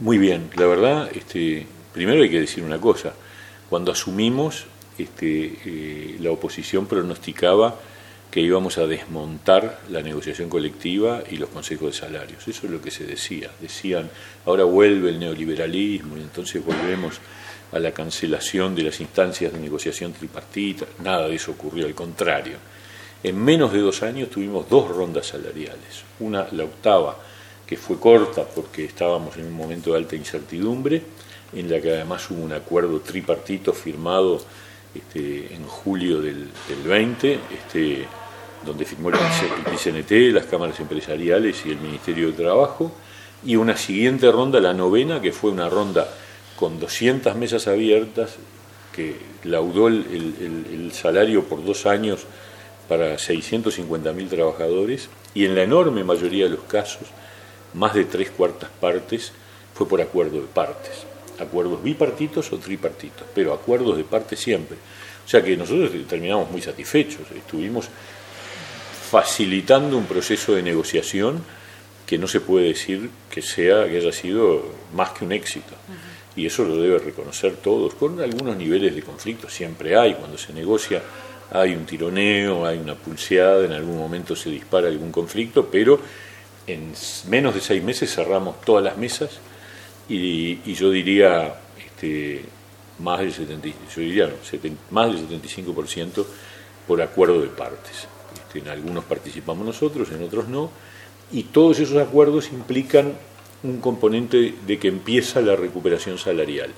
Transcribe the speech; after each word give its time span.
Muy 0.00 0.18
bien, 0.18 0.50
la 0.56 0.66
verdad, 0.66 1.10
este, 1.14 1.64
primero 1.92 2.20
hay 2.20 2.28
que 2.28 2.40
decir 2.40 2.64
una 2.64 2.80
cosa. 2.80 3.14
Cuando 3.70 3.92
asumimos, 3.92 4.66
este, 4.98 5.58
eh, 5.64 6.16
la 6.18 6.32
oposición 6.32 6.86
pronosticaba 6.86 7.76
que 8.28 8.40
íbamos 8.40 8.78
a 8.78 8.88
desmontar 8.88 9.82
la 9.88 10.02
negociación 10.02 10.48
colectiva 10.48 11.22
y 11.30 11.36
los 11.36 11.50
consejos 11.50 11.92
de 11.92 11.98
salarios. 11.98 12.48
Eso 12.48 12.66
es 12.66 12.72
lo 12.72 12.82
que 12.82 12.90
se 12.90 13.04
decía. 13.04 13.52
Decían, 13.60 14.10
ahora 14.44 14.64
vuelve 14.64 15.10
el 15.10 15.20
neoliberalismo 15.20 16.16
y 16.16 16.22
entonces 16.22 16.64
volvemos 16.64 17.20
a 17.70 17.78
la 17.78 17.92
cancelación 17.92 18.74
de 18.74 18.82
las 18.82 19.00
instancias 19.00 19.52
de 19.52 19.60
negociación 19.60 20.12
tripartita. 20.12 20.86
Nada 21.04 21.28
de 21.28 21.36
eso 21.36 21.52
ocurrió, 21.52 21.86
al 21.86 21.94
contrario. 21.94 22.56
En 23.22 23.38
menos 23.42 23.72
de 23.72 23.78
dos 23.78 24.02
años 24.02 24.30
tuvimos 24.30 24.68
dos 24.68 24.88
rondas 24.88 25.28
salariales. 25.28 26.02
Una, 26.18 26.48
la 26.50 26.64
octava, 26.64 27.16
que 27.66 27.76
fue 27.76 27.98
corta 27.98 28.44
porque 28.44 28.84
estábamos 28.84 29.36
en 29.36 29.46
un 29.46 29.52
momento 29.52 29.92
de 29.92 29.98
alta 29.98 30.16
incertidumbre, 30.16 31.02
en 31.52 31.70
la 31.70 31.80
que 31.80 31.92
además 31.92 32.30
hubo 32.30 32.42
un 32.42 32.52
acuerdo 32.52 33.00
tripartito 33.00 33.72
firmado 33.72 34.40
este, 34.94 35.54
en 35.54 35.66
julio 35.66 36.20
del, 36.20 36.48
20, 36.84 37.40
este, 37.52 38.06
donde 38.64 38.84
firmó 38.84 39.10
el 39.10 39.16
PCNT, 39.16 40.32
las 40.32 40.46
cámaras 40.46 40.78
empresariales 40.80 41.64
y 41.66 41.70
el 41.70 41.78
Ministerio 41.78 42.28
de 42.28 42.32
Trabajo, 42.32 42.92
y 43.44 43.56
una 43.56 43.76
siguiente 43.76 44.30
ronda, 44.30 44.60
la 44.60 44.72
novena, 44.72 45.20
que 45.20 45.32
fue 45.32 45.50
una 45.50 45.68
ronda 45.68 46.08
con 46.56 46.80
200 46.80 47.34
mesas 47.36 47.66
abiertas, 47.68 48.36
que 48.94 49.16
laudó 49.44 49.88
el, 49.88 50.90
salario 50.92 51.44
por 51.44 51.62
dos 51.62 51.84
años 51.84 52.24
para 52.88 53.16
650.000 53.16 54.28
trabajadores, 54.28 55.10
y 55.34 55.44
en 55.44 55.54
la 55.54 55.62
enorme 55.62 56.02
mayoría 56.02 56.44
de 56.44 56.50
los 56.50 56.64
casos, 56.64 57.08
más 57.76 57.94
de 57.94 58.04
tres 58.04 58.30
cuartas 58.30 58.70
partes, 58.80 59.32
fue 59.74 59.86
por 59.86 60.00
acuerdo 60.00 60.40
de 60.40 60.46
partes. 60.46 61.04
Acuerdos 61.38 61.82
bipartitos 61.82 62.52
o 62.52 62.58
tripartitos, 62.58 63.26
pero 63.34 63.52
acuerdos 63.52 63.96
de 63.96 64.04
parte 64.04 64.36
siempre. 64.36 64.76
O 65.24 65.28
sea 65.28 65.42
que 65.42 65.56
nosotros 65.56 65.90
terminamos 66.08 66.50
muy 66.50 66.62
satisfechos, 66.62 67.22
estuvimos 67.36 67.88
facilitando 69.10 69.98
un 69.98 70.06
proceso 70.06 70.54
de 70.54 70.62
negociación 70.62 71.42
que 72.06 72.16
no 72.16 72.26
se 72.26 72.40
puede 72.40 72.68
decir 72.68 73.10
que 73.30 73.42
sea 73.42 73.86
que 73.86 73.98
haya 73.98 74.12
sido 74.12 74.64
más 74.94 75.10
que 75.10 75.24
un 75.24 75.32
éxito. 75.32 75.74
Y 76.36 76.46
eso 76.46 76.64
lo 76.64 76.76
debe 76.76 76.98
reconocer 76.98 77.56
todos, 77.56 77.94
con 77.94 78.20
algunos 78.20 78.56
niveles 78.56 78.94
de 78.94 79.02
conflicto, 79.02 79.48
siempre 79.48 79.96
hay, 79.96 80.14
cuando 80.14 80.38
se 80.38 80.52
negocia 80.52 81.02
hay 81.50 81.74
un 81.74 81.86
tironeo, 81.86 82.66
hay 82.66 82.78
una 82.78 82.94
pulseada, 82.94 83.64
en 83.64 83.72
algún 83.72 83.98
momento 83.98 84.34
se 84.34 84.50
dispara 84.50 84.88
algún 84.88 85.12
conflicto, 85.12 85.68
pero 85.70 85.98
en 86.66 86.92
menos 87.28 87.54
de 87.54 87.60
seis 87.60 87.82
meses 87.82 88.14
cerramos 88.14 88.60
todas 88.62 88.82
las 88.82 88.96
mesas 88.96 89.30
y, 90.08 90.72
yo 90.72 90.90
diría 90.90 91.54
este, 91.84 92.44
más 92.98 93.20
del 93.20 93.32
70, 93.32 93.68
yo 93.94 94.00
diría, 94.00 94.30
más 94.90 95.12
del 95.12 95.40
75% 95.42 96.24
por 96.86 97.02
acuerdo 97.02 97.40
de 97.40 97.48
partes. 97.48 98.06
Este, 98.34 98.58
en 98.60 98.68
algunos 98.68 99.04
participamos 99.04 99.66
nosotros, 99.66 100.10
en 100.12 100.22
otros 100.22 100.48
no, 100.48 100.70
y 101.32 101.44
todos 101.44 101.78
esos 101.80 102.00
acuerdos 102.00 102.50
implican 102.52 103.14
un 103.62 103.80
componente 103.80 104.54
de 104.66 104.78
que 104.78 104.88
empieza 104.88 105.40
la 105.40 105.56
recuperación 105.56 106.18
salarial. 106.18 106.70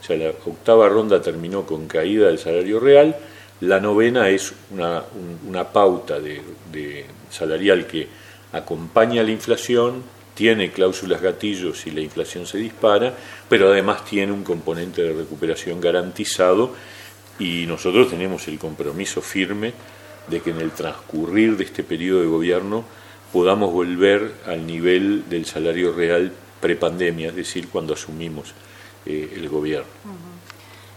O 0.00 0.04
sea, 0.04 0.16
la 0.16 0.30
octava 0.30 0.88
ronda 0.88 1.22
terminó 1.22 1.64
con 1.64 1.86
caída 1.86 2.26
del 2.26 2.38
salario 2.38 2.80
real, 2.80 3.16
la 3.60 3.78
novena 3.78 4.28
es 4.28 4.52
una, 4.72 5.04
una 5.48 5.68
pauta 5.68 6.18
de, 6.18 6.42
de 6.72 7.06
salarial 7.30 7.86
que 7.86 8.08
acompaña 8.52 9.22
la 9.22 9.30
inflación, 9.30 10.02
tiene 10.34 10.70
cláusulas 10.70 11.20
gatillos 11.20 11.80
si 11.80 11.90
la 11.90 12.00
inflación 12.00 12.46
se 12.46 12.58
dispara, 12.58 13.14
pero 13.48 13.70
además 13.70 14.04
tiene 14.04 14.32
un 14.32 14.44
componente 14.44 15.02
de 15.02 15.12
recuperación 15.12 15.80
garantizado 15.80 16.74
y 17.38 17.66
nosotros 17.66 18.10
tenemos 18.10 18.48
el 18.48 18.58
compromiso 18.58 19.20
firme 19.20 19.72
de 20.28 20.40
que 20.40 20.50
en 20.50 20.60
el 20.60 20.70
transcurrir 20.70 21.56
de 21.56 21.64
este 21.64 21.82
periodo 21.82 22.20
de 22.20 22.26
gobierno 22.26 22.84
podamos 23.32 23.72
volver 23.72 24.32
al 24.46 24.66
nivel 24.66 25.28
del 25.28 25.46
salario 25.46 25.92
real 25.92 26.32
prepandemia, 26.60 27.30
es 27.30 27.36
decir, 27.36 27.68
cuando 27.68 27.94
asumimos 27.94 28.52
eh, 29.04 29.34
el 29.36 29.48
gobierno. 29.48 29.88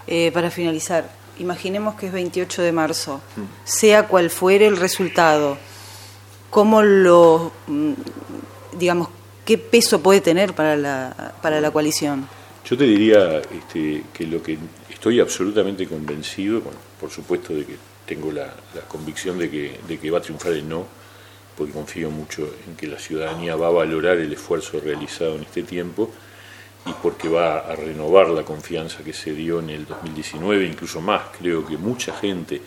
Eh, 0.05 0.31
para 0.31 0.51
finalizar, 0.51 1.09
imaginemos 1.39 1.95
que 1.95 2.07
es 2.07 2.13
28 2.13 2.61
de 2.61 2.71
marzo, 2.71 3.21
sea 3.63 4.07
cual 4.07 4.29
fuere 4.29 4.67
el 4.67 4.77
resultado, 4.77 5.57
¿cómo 6.55 6.81
lo, 6.81 7.51
mm, 7.67 7.91
digamos, 8.79 9.09
¿qué 9.43 9.57
peso 9.57 10.01
puede 10.01 10.21
tener 10.21 10.53
para 10.53 10.77
la, 10.77 11.33
para 11.41 11.59
la 11.59 11.69
coalición? 11.69 12.29
Yo 12.63 12.77
te 12.77 12.85
diría 12.85 13.39
este, 13.39 14.03
que 14.13 14.25
lo 14.25 14.41
que 14.41 14.57
estoy 14.89 15.19
absolutamente 15.19 15.85
convencido, 15.85 16.61
por 16.97 17.09
supuesto 17.09 17.53
de 17.53 17.65
que 17.65 17.75
tengo 18.05 18.31
la, 18.31 18.53
convicción 18.87 19.37
de 19.37 19.51
que, 19.51 19.81
de 19.85 19.99
que 19.99 20.09
va 20.09 20.19
a 20.19 20.21
triunfar 20.21 20.53
el 20.53 20.69
no, 20.69 20.85
porque 21.57 21.73
confío 21.73 22.09
mucho 22.09 22.49
en 22.65 22.77
que 22.77 22.87
la 22.87 22.99
ciudadanía 22.99 23.57
va 23.57 23.67
a 23.67 23.71
valorar 23.71 24.15
el 24.19 24.31
esfuerzo 24.31 24.79
realizado 24.79 25.35
en 25.35 25.41
este 25.41 25.63
tiempo 25.63 26.09
y 26.85 26.93
porque 27.03 27.27
va 27.27 27.59
a 27.69 27.75
renovar 27.75 28.29
la 28.29 28.43
confianza 28.43 29.03
que 29.03 29.11
se 29.11 29.33
dio 29.33 29.59
en 29.59 29.71
el 29.71 29.85
2019, 29.85 30.65
incluso 30.65 31.01
más, 31.01 31.23
creo 31.37 31.65
que 31.65 31.75
mucha 31.75 32.15
gente 32.15 32.61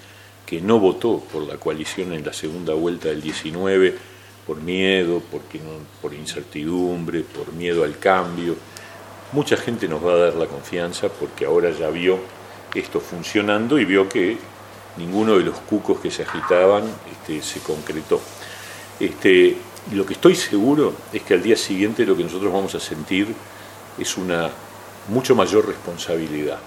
que 0.48 0.62
no 0.62 0.78
votó 0.78 1.22
por 1.30 1.42
la 1.42 1.58
coalición 1.58 2.14
en 2.14 2.24
la 2.24 2.32
segunda 2.32 2.72
vuelta 2.72 3.08
del 3.08 3.20
19, 3.20 3.94
por 4.46 4.56
miedo, 4.62 5.20
porque 5.30 5.60
por 6.00 6.14
incertidumbre, 6.14 7.20
por 7.20 7.52
miedo 7.52 7.84
al 7.84 7.98
cambio. 7.98 8.56
Mucha 9.32 9.58
gente 9.58 9.86
nos 9.86 10.02
va 10.02 10.12
a 10.12 10.16
dar 10.16 10.34
la 10.36 10.46
confianza 10.46 11.10
porque 11.10 11.44
ahora 11.44 11.70
ya 11.70 11.90
vio 11.90 12.18
esto 12.74 12.98
funcionando 12.98 13.78
y 13.78 13.84
vio 13.84 14.08
que 14.08 14.38
ninguno 14.96 15.36
de 15.36 15.44
los 15.44 15.58
cucos 15.58 16.00
que 16.00 16.10
se 16.10 16.22
agitaban 16.22 16.84
este, 17.12 17.42
se 17.42 17.60
concretó. 17.60 18.18
Este, 18.98 19.54
lo 19.92 20.06
que 20.06 20.14
estoy 20.14 20.34
seguro 20.34 20.94
es 21.12 21.24
que 21.24 21.34
al 21.34 21.42
día 21.42 21.56
siguiente 21.56 22.06
lo 22.06 22.16
que 22.16 22.24
nosotros 22.24 22.50
vamos 22.50 22.74
a 22.74 22.80
sentir 22.80 23.34
es 23.98 24.16
una 24.16 24.48
mucho 25.08 25.34
mayor 25.34 25.66
responsabilidad. 25.66 26.58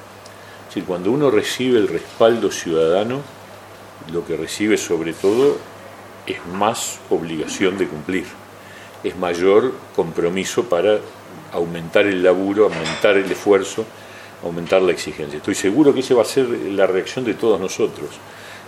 Es 0.76 0.84
cuando 0.84 1.10
uno 1.10 1.32
recibe 1.32 1.80
el 1.80 1.88
respaldo 1.88 2.52
ciudadano, 2.52 3.41
lo 4.12 4.26
que 4.26 4.38
recibe 4.38 4.78
sobre 4.78 5.14
todo 5.14 5.58
es 6.26 6.38
más 6.54 7.00
obligación 7.10 7.78
de 7.78 7.88
cumplir, 7.88 8.26
es 9.04 9.16
mayor 9.18 9.74
compromiso 9.96 10.66
para 10.66 11.00
aumentar 11.52 12.06
el 12.06 12.24
laburo, 12.24 12.66
aumentar 12.66 13.18
el 13.18 13.32
esfuerzo, 13.32 13.86
aumentar 14.44 14.82
la 14.82 14.92
exigencia. 14.92 15.38
Estoy 15.38 15.56
seguro 15.56 15.94
que 15.94 16.02
esa 16.02 16.16
va 16.16 16.22
a 16.22 16.26
ser 16.26 16.48
la 16.48 16.88
reacción 16.88 17.26
de 17.26 17.34
todos 17.34 17.60
nosotros. 17.60 18.10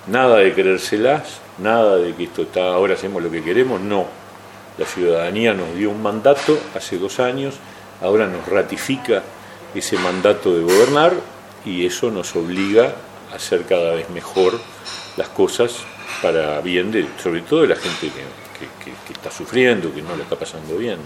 Nada 0.07 0.37
de 0.37 0.53
creérselas, 0.53 1.39
nada 1.59 1.97
de 1.97 2.13
que 2.13 2.25
esto 2.25 2.41
está, 2.43 2.73
ahora 2.73 2.95
hacemos 2.95 3.23
lo 3.23 3.31
que 3.31 3.43
queremos, 3.43 3.79
no. 3.79 4.05
La 4.77 4.85
ciudadanía 4.85 5.53
nos 5.53 5.75
dio 5.75 5.91
un 5.91 6.01
mandato 6.01 6.57
hace 6.75 6.97
dos 6.97 7.19
años, 7.19 7.55
ahora 8.01 8.27
nos 8.27 8.47
ratifica 8.47 9.23
ese 9.73 9.97
mandato 9.97 10.53
de 10.53 10.63
gobernar 10.63 11.13
y 11.65 11.85
eso 11.85 12.11
nos 12.11 12.35
obliga 12.35 12.95
a 13.31 13.35
hacer 13.35 13.65
cada 13.65 13.95
vez 13.95 14.09
mejor 14.09 14.59
las 15.17 15.29
cosas 15.29 15.77
para 16.21 16.61
bien, 16.61 16.91
de, 16.91 17.07
sobre 17.21 17.41
todo 17.41 17.61
de 17.61 17.67
la 17.69 17.75
gente 17.75 18.09
que, 18.09 18.23
que, 18.83 19.13
está 19.13 19.31
sufriendo, 19.31 19.93
que 19.93 20.01
no 20.01 20.15
le 20.15 20.23
está 20.23 20.37
pasando 20.37 20.77
bien. 20.77 20.99